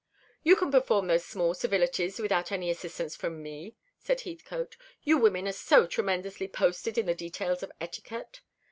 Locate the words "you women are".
5.03-5.51